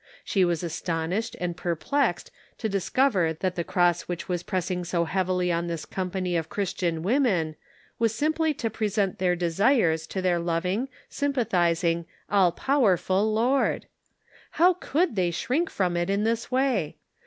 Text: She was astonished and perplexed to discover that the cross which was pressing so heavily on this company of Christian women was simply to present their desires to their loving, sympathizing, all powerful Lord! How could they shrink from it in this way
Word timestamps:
She 0.23 0.43
was 0.43 0.63
astonished 0.63 1.35
and 1.39 1.55
perplexed 1.55 2.31
to 2.57 2.67
discover 2.67 3.33
that 3.33 3.53
the 3.53 3.63
cross 3.63 4.07
which 4.07 4.27
was 4.27 4.41
pressing 4.41 4.83
so 4.83 5.05
heavily 5.05 5.51
on 5.51 5.67
this 5.67 5.85
company 5.85 6.35
of 6.35 6.49
Christian 6.49 7.03
women 7.03 7.55
was 7.99 8.15
simply 8.15 8.51
to 8.55 8.71
present 8.71 9.19
their 9.19 9.35
desires 9.35 10.07
to 10.07 10.19
their 10.19 10.39
loving, 10.39 10.89
sympathizing, 11.07 12.07
all 12.31 12.51
powerful 12.51 13.31
Lord! 13.31 13.85
How 14.57 14.73
could 14.73 15.15
they 15.15 15.29
shrink 15.29 15.69
from 15.69 15.95
it 15.95 16.09
in 16.09 16.23
this 16.23 16.49
way 16.49 16.97